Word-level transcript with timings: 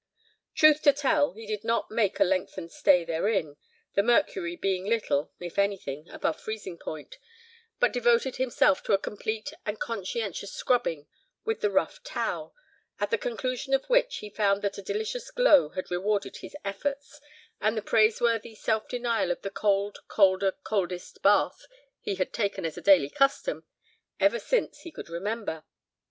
Truth 0.55 0.81
to 0.81 0.93
tell, 0.93 1.33
he 1.33 1.45
did 1.45 1.63
not 1.63 1.91
make 1.91 2.19
a 2.19 2.23
lengthened 2.23 2.71
stay 2.71 3.05
therein, 3.05 3.55
the 3.93 4.01
mercury 4.01 4.55
being 4.55 4.83
little, 4.83 5.31
if 5.39 5.59
anything, 5.59 6.09
above 6.09 6.41
freezing 6.41 6.79
point, 6.79 7.19
but 7.79 7.93
devoted 7.93 8.37
himself 8.37 8.81
to 8.81 8.93
a 8.93 8.97
complete 8.97 9.53
and 9.63 9.79
conscientious 9.79 10.53
scrubbing 10.55 11.05
with 11.45 11.61
the 11.61 11.69
rough 11.69 12.01
towel, 12.01 12.55
at 12.99 13.11
the 13.11 13.17
conclusion 13.19 13.75
of 13.75 13.85
which, 13.91 14.17
he 14.17 14.29
found 14.31 14.63
that 14.63 14.79
a 14.79 14.81
delicious 14.81 15.29
glow 15.29 15.69
had 15.69 15.91
rewarded 15.91 16.37
his 16.37 16.55
efforts, 16.65 17.21
and 17.59 17.77
the 17.77 17.81
praiseworthy 17.83 18.55
self 18.55 18.87
denial 18.87 19.29
of 19.29 19.43
the 19.43 19.51
cold 19.51 19.99
colder 20.07 20.53
coldest 20.63 21.21
bath 21.21 21.67
he 21.99 22.15
had 22.15 22.33
taken 22.33 22.65
as 22.65 22.75
a 22.75 22.81
daily 22.81 23.11
custom, 23.11 23.65
ever 24.19 24.39
since 24.39 24.79
he 24.79 24.89
could 24.91 25.09
remember. 25.09 25.63